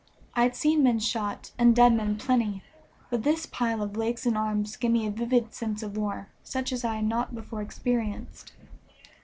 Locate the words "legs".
3.95-4.25